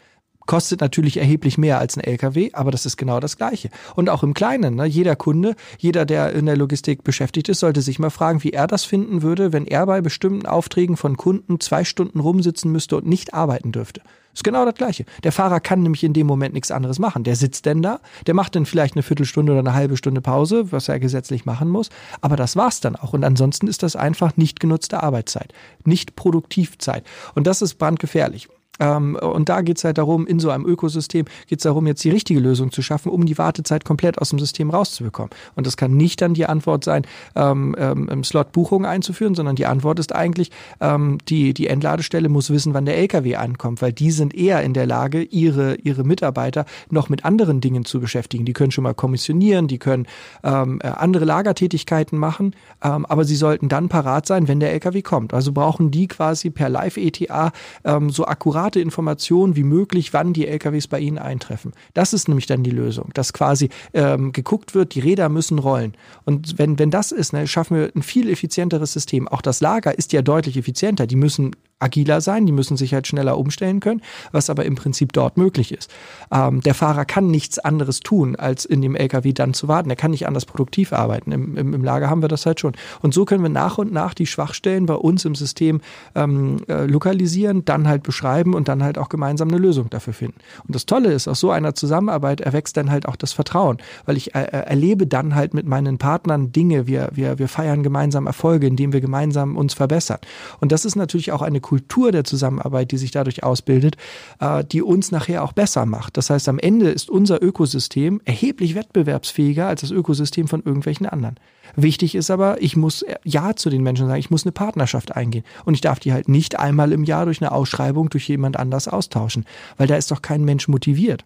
[0.51, 3.69] kostet natürlich erheblich mehr als ein LKW, aber das ist genau das Gleiche.
[3.95, 4.85] Und auch im Kleinen, ne?
[4.85, 8.67] jeder Kunde, jeder, der in der Logistik beschäftigt ist, sollte sich mal fragen, wie er
[8.67, 13.07] das finden würde, wenn er bei bestimmten Aufträgen von Kunden zwei Stunden rumsitzen müsste und
[13.07, 14.01] nicht arbeiten dürfte.
[14.33, 15.05] Ist genau das Gleiche.
[15.23, 17.23] Der Fahrer kann nämlich in dem Moment nichts anderes machen.
[17.23, 20.73] Der sitzt denn da, der macht dann vielleicht eine Viertelstunde oder eine halbe Stunde Pause,
[20.73, 21.89] was er gesetzlich machen muss.
[22.19, 23.13] Aber das war's dann auch.
[23.13, 25.53] Und ansonsten ist das einfach nicht genutzte Arbeitszeit,
[25.85, 27.05] nicht Produktivzeit.
[27.35, 28.49] Und das ist brandgefährlich.
[28.79, 32.03] Ähm, und da geht es halt darum, in so einem Ökosystem geht es darum, jetzt
[32.03, 35.29] die richtige Lösung zu schaffen, um die Wartezeit komplett aus dem System rauszubekommen.
[35.55, 37.03] Und das kann nicht dann die Antwort sein,
[37.35, 42.73] ähm, ähm, Slot-Buchungen einzuführen, sondern die Antwort ist eigentlich, ähm, die, die Endladestelle muss wissen,
[42.73, 47.09] wann der LKW ankommt, weil die sind eher in der Lage, ihre, ihre Mitarbeiter noch
[47.09, 48.45] mit anderen Dingen zu beschäftigen.
[48.45, 50.07] Die können schon mal kommissionieren, die können
[50.43, 55.01] ähm, äh, andere Lagertätigkeiten machen, ähm, aber sie sollten dann parat sein, wenn der LKW
[55.01, 55.33] kommt.
[55.33, 57.51] Also brauchen die quasi per Live-ETA
[57.83, 61.73] ähm, so akkurat akkurate Informationen wie möglich, wann die LKWs bei Ihnen eintreffen.
[61.93, 65.95] Das ist nämlich dann die Lösung, dass quasi ähm, geguckt wird, die Räder müssen rollen.
[66.25, 69.27] Und wenn, wenn das ist, ne, schaffen wir ein viel effizienteres System.
[69.27, 71.07] Auch das Lager ist ja deutlich effizienter.
[71.07, 75.13] Die müssen agiler sein, die müssen sich halt schneller umstellen können, was aber im Prinzip
[75.13, 75.91] dort möglich ist.
[76.31, 79.89] Ähm, der Fahrer kann nichts anderes tun, als in dem LKW dann zu warten.
[79.89, 81.31] Er kann nicht anders produktiv arbeiten.
[81.31, 82.73] Im, im, im Lager haben wir das halt schon.
[83.01, 85.81] Und so können wir nach und nach die Schwachstellen bei uns im System
[86.15, 90.37] ähm, äh, lokalisieren, dann halt beschreiben und dann halt auch gemeinsam eine Lösung dafür finden.
[90.65, 94.17] Und das Tolle ist, aus so einer Zusammenarbeit erwächst dann halt auch das Vertrauen, weil
[94.17, 98.27] ich äh, äh erlebe dann halt mit meinen Partnern Dinge, wir, wir, wir feiern gemeinsam
[98.27, 100.19] Erfolge, indem wir gemeinsam uns verbessern.
[100.59, 103.95] Und das ist natürlich auch eine Kultur der Zusammenarbeit, die sich dadurch ausbildet,
[104.41, 106.17] äh, die uns nachher auch besser macht.
[106.17, 111.35] Das heißt, am Ende ist unser Ökosystem erheblich wettbewerbsfähiger als das Ökosystem von irgendwelchen anderen.
[111.77, 115.45] Wichtig ist aber, ich muss Ja zu den Menschen sagen, ich muss eine Partnerschaft eingehen.
[115.63, 118.89] Und ich darf die halt nicht einmal im Jahr durch eine Ausschreibung durch jemand anders
[118.89, 119.45] austauschen,
[119.77, 121.23] weil da ist doch kein Mensch motiviert,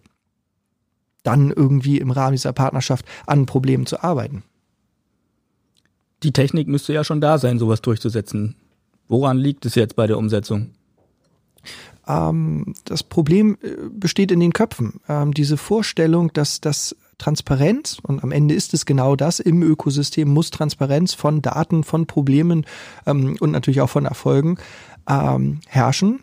[1.24, 4.44] dann irgendwie im Rahmen dieser Partnerschaft an Problemen zu arbeiten.
[6.22, 8.54] Die Technik müsste ja schon da sein, sowas durchzusetzen.
[9.08, 10.70] Woran liegt es jetzt bei der Umsetzung?
[12.06, 15.00] Ähm, das Problem äh, besteht in den Köpfen.
[15.08, 20.28] Ähm, diese Vorstellung, dass das Transparenz, und am Ende ist es genau das, im Ökosystem
[20.28, 22.66] muss Transparenz von Daten, von Problemen
[23.06, 24.58] ähm, und natürlich auch von Erfolgen
[25.08, 26.20] ähm, herrschen.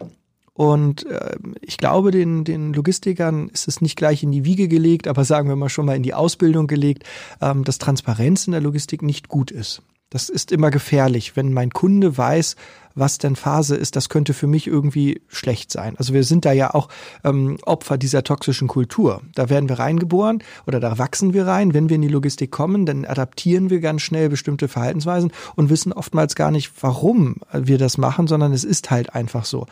[0.54, 5.08] Und äh, ich glaube, den, den Logistikern ist es nicht gleich in die Wiege gelegt,
[5.08, 7.04] aber sagen wir mal schon mal in die Ausbildung gelegt,
[7.42, 9.82] ähm, dass Transparenz in der Logistik nicht gut ist.
[10.14, 12.56] Das ist immer gefährlich, wenn mein Kunde weiß,
[12.96, 15.96] was denn Phase ist, das könnte für mich irgendwie schlecht sein.
[15.98, 16.90] Also wir sind da ja auch
[17.24, 19.22] ähm, Opfer dieser toxischen Kultur.
[19.36, 21.74] Da werden wir reingeboren oder da wachsen wir rein.
[21.74, 25.94] Wenn wir in die Logistik kommen, dann adaptieren wir ganz schnell bestimmte Verhaltensweisen und wissen
[25.94, 29.66] oftmals gar nicht, warum wir das machen, sondern es ist halt einfach so.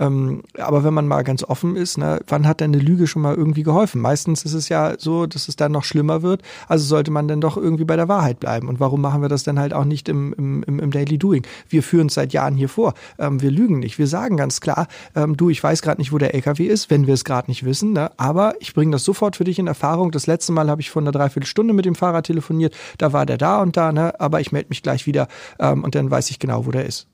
[0.00, 3.22] Ähm, aber wenn man mal ganz offen ist, ne, wann hat denn eine Lüge schon
[3.22, 4.00] mal irgendwie geholfen?
[4.00, 6.42] Meistens ist es ja so, dass es dann noch schlimmer wird.
[6.68, 8.68] Also sollte man dann doch irgendwie bei der Wahrheit bleiben.
[8.68, 11.46] Und warum machen wir das dann halt auch nicht im, im, im Daily Doing?
[11.68, 12.94] Wir führen es seit Jahren hier vor.
[13.18, 13.98] Ähm, wir lügen nicht.
[13.98, 17.06] Wir sagen ganz klar, ähm, du, ich weiß gerade nicht, wo der LKW ist, wenn
[17.06, 17.92] wir es gerade nicht wissen.
[17.92, 18.10] Ne?
[18.16, 20.12] Aber ich bringe das sofort für dich in Erfahrung.
[20.12, 22.76] Das letzte Mal habe ich vor einer Dreiviertelstunde mit dem Fahrer telefoniert.
[22.98, 24.18] Da war der da und da, ne?
[24.20, 25.26] aber ich melde mich gleich wieder
[25.58, 27.09] ähm, und dann weiß ich genau, wo der ist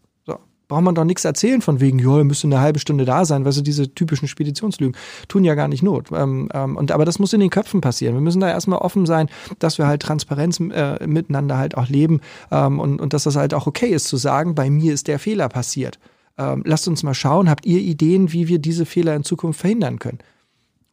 [0.69, 3.53] braucht man doch nichts erzählen von wegen, jo, müsste eine halbe Stunde da sein, weil
[3.53, 4.97] so diese typischen Speditionslügen
[5.29, 6.11] tun ja gar nicht Not.
[6.13, 8.15] Ähm, ähm, und aber das muss in den Köpfen passieren.
[8.15, 12.21] Wir müssen da erstmal offen sein, dass wir halt Transparenz äh, miteinander halt auch leben
[12.51, 15.19] ähm, und, und dass das halt auch okay ist zu sagen, bei mir ist der
[15.19, 15.99] Fehler passiert.
[16.39, 19.99] Ähm, lasst uns mal schauen, habt ihr Ideen, wie wir diese Fehler in Zukunft verhindern
[19.99, 20.19] können?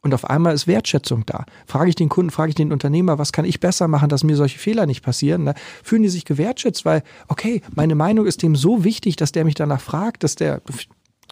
[0.04, 1.46] Und auf einmal ist Wertschätzung da.
[1.66, 4.36] Frage ich den Kunden, frage ich den Unternehmer, was kann ich besser machen, dass mir
[4.36, 5.44] solche Fehler nicht passieren?
[5.44, 5.54] Ne?
[5.82, 9.54] Fühlen die sich gewertschätzt, weil, okay, meine Meinung ist dem so wichtig, dass der mich
[9.54, 10.60] danach fragt, dass der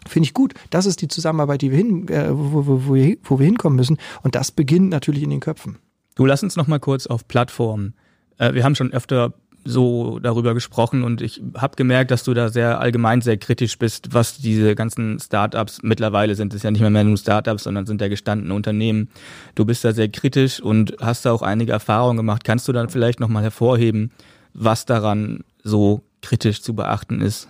[0.05, 0.53] Finde ich gut.
[0.69, 3.97] Das ist die Zusammenarbeit, die wir hin, äh, wo, wo, wo, wo, wir hinkommen müssen.
[4.21, 5.77] Und das beginnt natürlich in den Köpfen.
[6.15, 7.93] Du lass uns noch mal kurz auf Plattformen.
[8.37, 9.33] Äh, wir haben schon öfter
[9.65, 14.13] so darüber gesprochen und ich habe gemerkt, dass du da sehr allgemein sehr kritisch bist,
[14.13, 16.53] was diese ganzen Startups mittlerweile sind.
[16.53, 19.09] Es ja nicht mehr, mehr nur Startups, sondern sind ja gestandene Unternehmen.
[19.55, 22.43] Du bist da sehr kritisch und hast da auch einige Erfahrungen gemacht.
[22.43, 24.11] Kannst du dann vielleicht nochmal hervorheben,
[24.53, 27.47] was daran so kritisch zu beachten ist?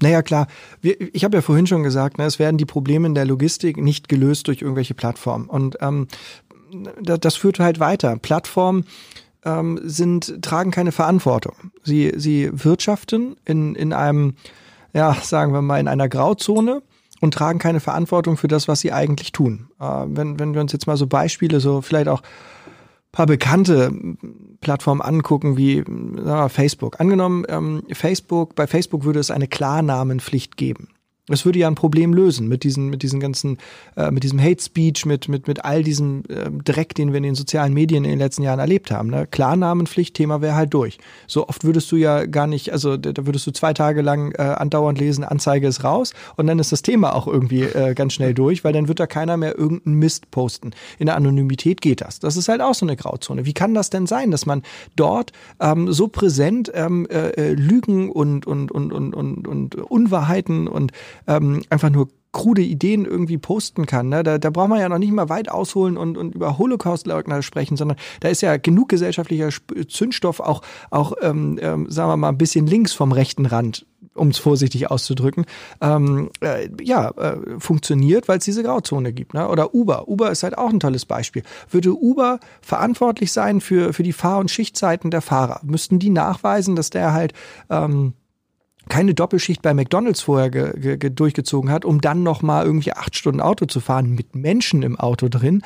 [0.00, 0.46] Naja, klar.
[0.80, 3.76] Wir, ich habe ja vorhin schon gesagt, ne, es werden die Probleme in der Logistik
[3.76, 5.46] nicht gelöst durch irgendwelche Plattformen.
[5.46, 6.08] Und ähm,
[7.02, 8.16] das führt halt weiter.
[8.16, 8.84] Plattformen
[9.46, 11.54] ähm, sind, tragen keine Verantwortung.
[11.82, 14.34] Sie, sie wirtschaften in, in einem,
[14.92, 16.82] ja, sagen wir mal, in einer Grauzone
[17.20, 19.68] und tragen keine Verantwortung für das, was sie eigentlich tun.
[19.80, 22.22] Äh, wenn, wenn wir uns jetzt mal so Beispiele, so vielleicht auch
[23.12, 23.90] paar bekannte
[24.60, 27.00] Plattformen angucken, wie wir, Facebook.
[27.00, 30.88] Angenommen, ähm, Facebook, bei Facebook würde es eine Klarnamenpflicht geben.
[31.28, 33.58] Es würde ja ein Problem lösen mit diesen, mit diesen ganzen,
[33.96, 37.24] äh, mit diesem Hate Speech, mit, mit, mit all diesem äh, Dreck, den wir in
[37.24, 39.10] den sozialen Medien in den letzten Jahren erlebt haben.
[39.10, 39.26] Ne?
[39.26, 40.98] Klarnamenpflicht, Thema wäre halt durch.
[41.26, 44.42] So oft würdest du ja gar nicht, also da würdest du zwei Tage lang äh,
[44.42, 48.32] andauernd lesen, Anzeige ist raus und dann ist das Thema auch irgendwie äh, ganz schnell
[48.32, 50.70] durch, weil dann wird da keiner mehr irgendeinen Mist posten.
[51.00, 52.20] In der Anonymität geht das.
[52.20, 53.46] Das ist halt auch so eine Grauzone.
[53.46, 54.62] Wie kann das denn sein, dass man
[54.94, 60.68] dort ähm, so präsent ähm, äh, äh Lügen und, und, und, und, und, und Unwahrheiten
[60.68, 60.92] und
[61.26, 64.10] ähm, einfach nur krude Ideen irgendwie posten kann.
[64.10, 64.22] Ne?
[64.22, 67.78] Da, da braucht man ja noch nicht mal weit ausholen und, und über Holocaust-Leugner sprechen,
[67.78, 69.48] sondern da ist ja genug gesellschaftlicher
[69.88, 74.28] Zündstoff auch, auch ähm, ähm, sagen wir mal, ein bisschen links vom rechten Rand um
[74.28, 75.44] es vorsichtig auszudrücken,
[75.80, 79.34] ähm, äh, ja, äh, funktioniert, weil es diese Grauzone gibt.
[79.34, 79.46] Ne?
[79.46, 80.08] Oder Uber.
[80.08, 81.42] Uber ist halt auch ein tolles Beispiel.
[81.70, 85.60] Würde Uber verantwortlich sein für, für die Fahr- und Schichtzeiten der Fahrer?
[85.64, 87.34] Müssten die nachweisen, dass der halt
[87.68, 88.14] ähm,
[88.88, 93.16] keine Doppelschicht bei McDonalds vorher ge, ge, durchgezogen hat, um dann noch mal irgendwie acht
[93.16, 95.62] Stunden Auto zu fahren mit Menschen im Auto drin,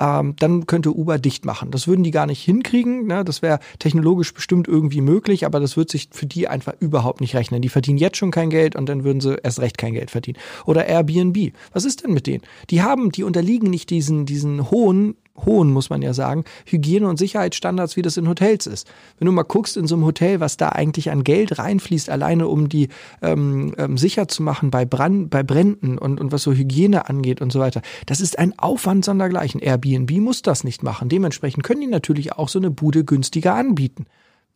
[0.00, 1.70] ähm, dann könnte Uber dicht machen.
[1.70, 3.06] Das würden die gar nicht hinkriegen.
[3.06, 3.22] Ne?
[3.24, 7.34] Das wäre technologisch bestimmt irgendwie möglich, aber das wird sich für die einfach überhaupt nicht
[7.34, 7.60] rechnen.
[7.60, 10.38] Die verdienen jetzt schon kein Geld und dann würden sie erst recht kein Geld verdienen.
[10.64, 11.52] Oder Airbnb.
[11.72, 12.42] Was ist denn mit denen?
[12.70, 17.18] Die haben, die unterliegen nicht diesen, diesen hohen hohen, muss man ja sagen, Hygiene- und
[17.18, 18.90] Sicherheitsstandards, wie das in Hotels ist.
[19.18, 22.48] Wenn du mal guckst in so einem Hotel, was da eigentlich an Geld reinfließt, alleine
[22.48, 22.88] um die
[23.22, 27.40] ähm, ähm, sicher zu machen bei, Brand, bei Bränden und, und was so Hygiene angeht
[27.40, 29.60] und so weiter, das ist ein Aufwand sondergleichen.
[29.60, 31.08] Airbnb muss das nicht machen.
[31.08, 34.06] Dementsprechend können die natürlich auch so eine Bude günstiger anbieten.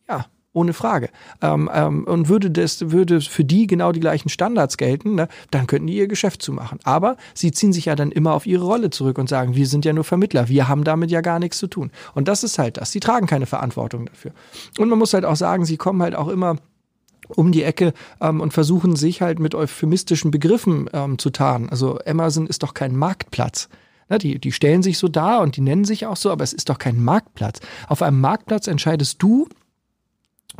[0.07, 1.09] Ja, ohne Frage.
[1.41, 5.67] Ähm, ähm, und würde das, würde für die genau die gleichen Standards gelten, ne, dann
[5.67, 6.79] könnten die ihr Geschäft zumachen.
[6.83, 9.85] Aber sie ziehen sich ja dann immer auf ihre Rolle zurück und sagen, wir sind
[9.85, 11.91] ja nur Vermittler, wir haben damit ja gar nichts zu tun.
[12.13, 12.91] Und das ist halt das.
[12.91, 14.31] Sie tragen keine Verantwortung dafür.
[14.79, 16.57] Und man muss halt auch sagen, sie kommen halt auch immer
[17.27, 21.69] um die Ecke ähm, und versuchen sich halt mit euphemistischen Begriffen ähm, zu tarnen.
[21.69, 23.69] Also Amazon ist doch kein Marktplatz.
[24.07, 26.53] Na, die, die stellen sich so dar und die nennen sich auch so, aber es
[26.53, 27.59] ist doch kein Marktplatz.
[27.87, 29.47] Auf einem Marktplatz entscheidest du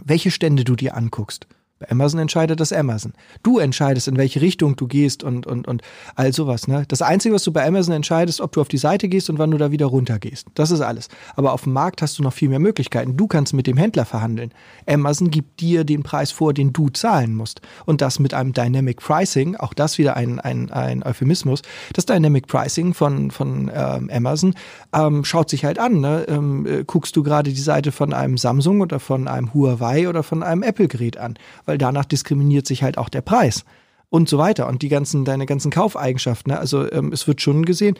[0.03, 1.47] welche Stände du dir anguckst.
[1.89, 3.13] Amazon entscheidet das Amazon.
[3.43, 5.81] Du entscheidest, in welche Richtung du gehst und, und, und
[6.15, 6.67] all sowas.
[6.67, 6.85] Ne?
[6.87, 9.51] Das Einzige, was du bei Amazon entscheidest, ob du auf die Seite gehst und wann
[9.51, 10.47] du da wieder runter gehst.
[10.55, 11.09] Das ist alles.
[11.35, 13.17] Aber auf dem Markt hast du noch viel mehr Möglichkeiten.
[13.17, 14.51] Du kannst mit dem Händler verhandeln.
[14.87, 17.61] Amazon gibt dir den Preis vor, den du zahlen musst.
[17.85, 21.61] Und das mit einem Dynamic Pricing, auch das wieder ein, ein, ein Euphemismus.
[21.93, 24.53] Das Dynamic Pricing von, von ähm, Amazon
[24.93, 25.99] ähm, schaut sich halt an.
[25.99, 26.25] Ne?
[26.27, 30.23] Ähm, äh, guckst du gerade die Seite von einem Samsung oder von einem Huawei oder
[30.23, 33.65] von einem Apple-Gerät an weil danach diskriminiert sich halt auch der Preis
[34.09, 36.51] und so weiter und die ganzen, deine ganzen Kaufeigenschaften.
[36.51, 36.59] Ne?
[36.59, 37.97] Also ähm, es wird schon gesehen,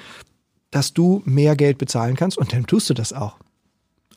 [0.72, 3.38] dass du mehr Geld bezahlen kannst und dann tust du das auch.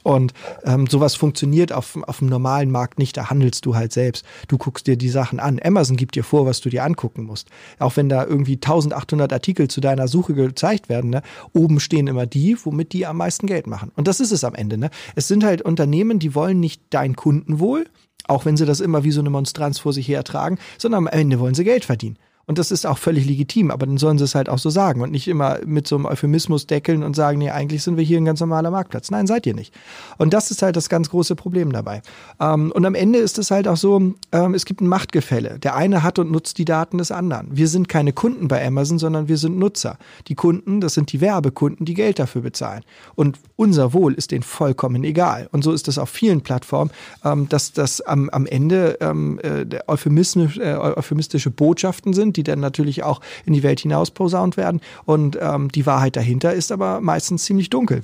[0.05, 0.33] Und
[0.65, 4.25] ähm, sowas funktioniert auf, auf dem normalen Markt nicht, da handelst du halt selbst.
[4.47, 5.61] Du guckst dir die Sachen an.
[5.63, 7.49] Amazon gibt dir vor, was du dir angucken musst.
[7.79, 11.23] Auch wenn da irgendwie 1800 Artikel zu deiner Suche gezeigt werden, ne?
[11.53, 13.93] oben stehen immer die, womit die am meisten Geld machen.
[13.97, 14.79] Und das ist es am Ende.
[14.79, 14.91] Ne?
[15.15, 17.85] Es sind halt Unternehmen, die wollen nicht dein Kundenwohl,
[18.29, 21.41] auch wenn sie das immer wie so eine Monstranz vor sich hertragen, sondern am Ende
[21.41, 22.19] wollen sie Geld verdienen.
[22.49, 25.03] Und das ist auch völlig legitim, aber dann sollen sie es halt auch so sagen
[25.03, 28.17] und nicht immer mit so einem Euphemismus deckeln und sagen, nee, eigentlich sind wir hier
[28.17, 29.11] ein ganz normaler Marktplatz.
[29.11, 29.75] Nein, seid ihr nicht.
[30.17, 32.01] Und das ist halt das ganz große Problem dabei.
[32.41, 35.59] Ähm, und am Ende ist es halt auch so, ähm, es gibt ein Machtgefälle.
[35.59, 37.49] Der eine hat und nutzt die Daten des anderen.
[37.51, 39.99] Wir sind keine Kunden bei Amazon, sondern wir sind Nutzer.
[40.29, 42.83] Die Kunden, das sind die Werbekunden, die Geld dafür bezahlen.
[43.15, 45.51] Und unser Wohl ist denen vollkommen egal.
[45.53, 46.93] Und so ist es auf vielen Plattformen,
[47.27, 53.03] ähm, dass das am, am Ende ähm, äh, äh, euphemistische Botschaften sind, die dann natürlich
[53.03, 54.81] auch in die Welt hinaus posaunt werden.
[55.05, 58.03] Und ähm, die Wahrheit dahinter ist aber meistens ziemlich dunkel.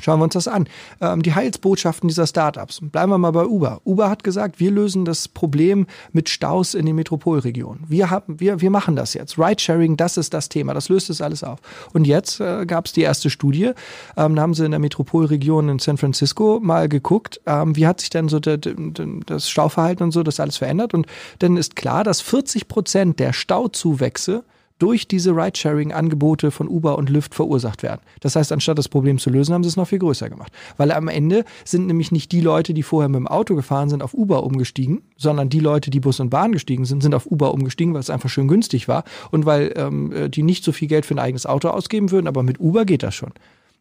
[0.00, 0.68] Schauen wir uns das an.
[1.00, 2.78] Ähm, die Heilsbotschaften dieser Startups.
[2.80, 3.80] Bleiben wir mal bei Uber.
[3.84, 7.84] Uber hat gesagt, wir lösen das Problem mit Staus in den Metropolregionen.
[7.88, 9.38] Wir, haben, wir, wir machen das jetzt.
[9.38, 10.72] Ridesharing, das ist das Thema.
[10.72, 11.58] Das löst es alles auf.
[11.92, 13.72] Und jetzt äh, gab es die erste Studie.
[14.16, 18.00] Ähm, da haben sie in der Metropolregion in San Francisco mal geguckt, ähm, wie hat
[18.00, 20.94] sich denn so de, de, de, das Stauverhalten und so das alles verändert.
[20.94, 21.06] Und
[21.40, 24.44] dann ist klar, dass 40 Prozent der Stauzuwächse
[24.78, 28.00] durch diese Ridesharing-Angebote von Uber und Lyft verursacht werden.
[28.20, 30.52] Das heißt, anstatt das Problem zu lösen, haben sie es noch viel größer gemacht.
[30.76, 34.02] Weil am Ende sind nämlich nicht die Leute, die vorher mit dem Auto gefahren sind,
[34.02, 37.52] auf Uber umgestiegen, sondern die Leute, die Bus und Bahn gestiegen sind, sind auf Uber
[37.52, 40.88] umgestiegen, weil es einfach schön günstig war und weil ähm, äh, die nicht so viel
[40.88, 43.32] Geld für ein eigenes Auto ausgeben würden, aber mit Uber geht das schon.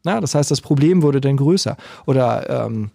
[0.03, 1.75] Na, das heißt, das Problem wurde dann größer.
[2.05, 2.91] Oder ähm,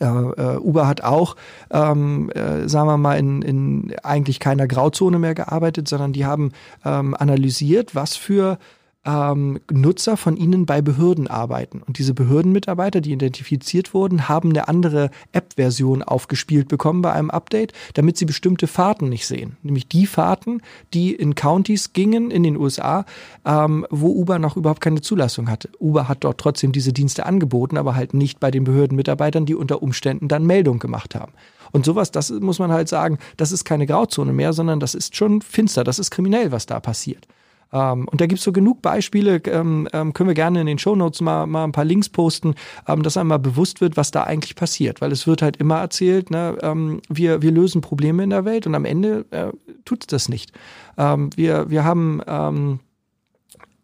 [0.00, 1.36] äh, äh, Uber hat auch,
[1.70, 6.52] ähm, äh, sagen wir mal, in, in eigentlich keiner Grauzone mehr gearbeitet, sondern die haben
[6.84, 8.58] ähm, analysiert, was für
[9.04, 11.82] ähm, Nutzer von ihnen bei Behörden arbeiten.
[11.82, 17.72] Und diese Behördenmitarbeiter, die identifiziert wurden, haben eine andere App-Version aufgespielt bekommen bei einem Update,
[17.94, 19.56] damit sie bestimmte Fahrten nicht sehen.
[19.62, 20.62] Nämlich die Fahrten,
[20.94, 23.04] die in Counties gingen in den USA,
[23.44, 25.68] ähm, wo Uber noch überhaupt keine Zulassung hatte.
[25.80, 29.82] Uber hat dort trotzdem diese Dienste angeboten, aber halt nicht bei den Behördenmitarbeitern, die unter
[29.82, 31.32] Umständen dann Meldung gemacht haben.
[31.72, 35.16] Und sowas, das muss man halt sagen, das ist keine Grauzone mehr, sondern das ist
[35.16, 37.26] schon finster, das ist kriminell, was da passiert.
[37.72, 41.20] Ähm, und da gibt's so genug Beispiele, ähm, ähm, können wir gerne in den Shownotes
[41.20, 42.54] mal, mal ein paar Links posten,
[42.86, 45.00] ähm, dass einmal bewusst wird, was da eigentlich passiert.
[45.00, 48.66] Weil es wird halt immer erzählt, ne, ähm, wir, wir lösen Probleme in der Welt
[48.66, 49.52] und am Ende äh,
[49.84, 50.52] tut das nicht.
[50.98, 52.80] Ähm, wir, wir haben ähm,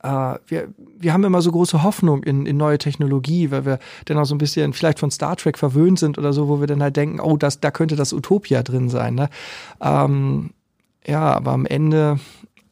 [0.00, 4.16] Uh, wir, wir haben immer so große Hoffnung in, in neue Technologie, weil wir dann
[4.16, 6.84] auch so ein bisschen vielleicht von Star Trek verwöhnt sind oder so, wo wir dann
[6.84, 9.16] halt denken, oh, das, da könnte das Utopia drin sein.
[9.16, 9.28] Ne?
[9.80, 10.50] Ähm,
[11.04, 12.20] ja, aber am Ende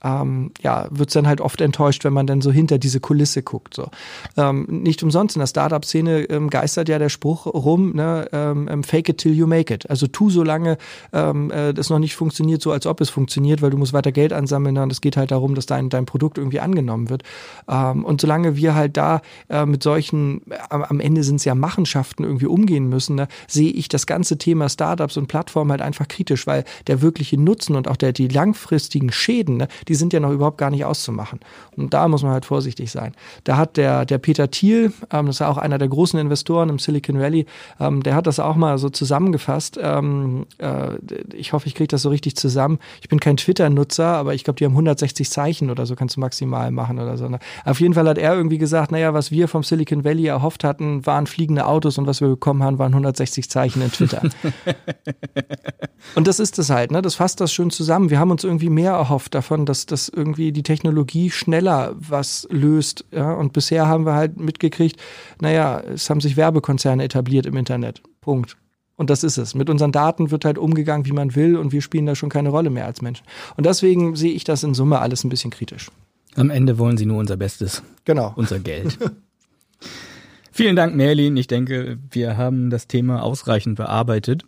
[0.05, 3.75] ähm, ja, wird's dann halt oft enttäuscht, wenn man dann so hinter diese Kulisse guckt.
[3.75, 3.89] So.
[4.37, 8.83] Ähm, nicht umsonst in der Startup-Szene ähm, geistert ja der Spruch rum, ne, ähm, ähm,
[8.85, 9.89] fake it till you make it.
[9.89, 10.79] Also tu so lange
[11.13, 14.13] ähm, äh, das noch nicht funktioniert, so als ob es funktioniert, weil du musst weiter
[14.13, 17.23] Geld ansammeln und es geht halt darum, dass dein, dein Produkt irgendwie angenommen wird.
[17.69, 21.55] Ähm, und solange wir halt da äh, mit solchen, äh, am Ende sind es ja
[21.55, 26.09] Machenschaften irgendwie umgehen müssen, ne, sehe ich das ganze Thema Startups und Plattformen halt einfach
[26.09, 30.21] kritisch, weil der wirkliche Nutzen und auch der, die langfristigen Schäden, ne, die sind ja
[30.21, 31.41] noch überhaupt gar nicht auszumachen.
[31.77, 33.13] Und da muss man halt vorsichtig sein.
[33.45, 36.79] Da hat der, der Peter Thiel, ähm, das ist auch einer der großen Investoren im
[36.79, 37.47] Silicon Valley,
[37.81, 39.79] ähm, der hat das auch mal so zusammengefasst.
[39.81, 40.97] Ähm, äh,
[41.35, 42.79] ich hoffe, ich kriege das so richtig zusammen.
[43.01, 46.21] Ich bin kein Twitter-Nutzer, aber ich glaube, die haben 160 Zeichen oder so, kannst du
[46.21, 47.29] maximal machen oder so.
[47.29, 47.39] Ne?
[47.65, 51.05] Auf jeden Fall hat er irgendwie gesagt, naja, was wir vom Silicon Valley erhofft hatten,
[51.07, 54.23] waren fliegende Autos und was wir bekommen haben, waren 160 Zeichen in Twitter.
[56.15, 57.03] und das ist es halt, ne?
[57.03, 58.11] Das fasst das schön zusammen.
[58.11, 63.05] Wir haben uns irgendwie mehr erhofft davon, dass, dass irgendwie die Technologie schneller was löst.
[63.11, 63.35] Ja?
[63.35, 64.99] Und bisher haben wir halt mitgekriegt,
[65.43, 68.01] naja, es haben sich Werbekonzerne etabliert im Internet.
[68.23, 68.57] Punkt.
[68.97, 69.55] Und das ist es.
[69.55, 72.49] Mit unseren Daten wird halt umgegangen, wie man will, und wir spielen da schon keine
[72.49, 73.27] Rolle mehr als Menschen.
[73.57, 75.91] Und deswegen sehe ich das in Summe alles ein bisschen kritisch.
[76.35, 77.83] Am Ende wollen sie nur unser Bestes.
[78.05, 78.33] Genau.
[78.37, 78.99] Unser Geld.
[80.53, 81.37] Vielen Dank, Merlin.
[81.37, 84.43] Ich denke, wir haben das Thema ausreichend bearbeitet.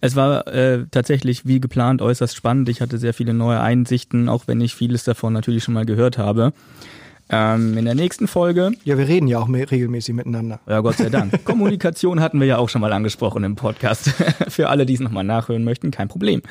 [0.00, 2.68] Es war äh, tatsächlich wie geplant äußerst spannend.
[2.68, 6.18] Ich hatte sehr viele neue Einsichten, auch wenn ich vieles davon natürlich schon mal gehört
[6.18, 6.52] habe.
[7.34, 8.72] Ähm, in der nächsten Folge.
[8.84, 10.60] Ja, wir reden ja auch regelmäßig miteinander.
[10.68, 11.44] Ja, Gott sei Dank.
[11.44, 14.08] Kommunikation hatten wir ja auch schon mal angesprochen im Podcast.
[14.48, 16.42] Für alle, die es nochmal nachhören möchten, kein Problem.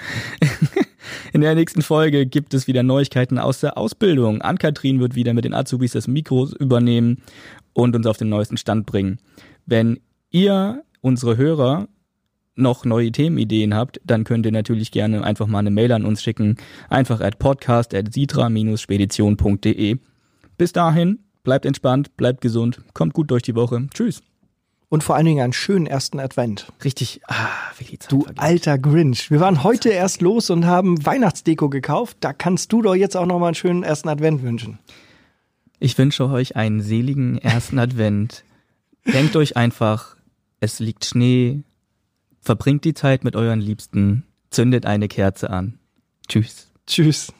[1.33, 4.41] In der nächsten Folge gibt es wieder Neuigkeiten aus der Ausbildung.
[4.41, 7.21] Ann-Kathrin wird wieder mit den Azubis das Mikro übernehmen
[7.73, 9.19] und uns auf den neuesten Stand bringen.
[9.65, 9.99] Wenn
[10.31, 11.87] ihr, unsere Hörer,
[12.55, 16.21] noch neue Themenideen habt, dann könnt ihr natürlich gerne einfach mal eine Mail an uns
[16.21, 16.57] schicken.
[16.89, 19.97] Einfach at podcast at sitra-spedition.de.
[20.57, 23.87] Bis dahin, bleibt entspannt, bleibt gesund, kommt gut durch die Woche.
[23.93, 24.21] Tschüss.
[24.89, 26.67] Und vor allen Dingen einen schönen ersten Advent.
[26.83, 28.39] Richtig, ah, wie die Zeit Du vergeht.
[28.41, 29.31] alter Grinch.
[29.31, 32.17] Wir waren heute erst los und haben Weihnachtsdeko gekauft.
[32.19, 34.79] Da kannst du doch jetzt auch noch mal einen schönen ersten Advent wünschen.
[35.79, 38.43] Ich wünsche euch einen seligen ersten Advent.
[39.13, 40.17] Denkt euch einfach,
[40.59, 41.63] es liegt Schnee.
[42.41, 44.25] Verbringt die Zeit mit euren Liebsten.
[44.49, 45.77] Zündet eine Kerze an.
[46.27, 46.71] Tschüss.
[46.87, 47.31] Tschüss.